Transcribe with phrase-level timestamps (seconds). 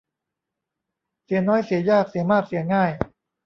[1.23, 2.91] เสียน้อยเสียยาก เสียมากเสียง่าย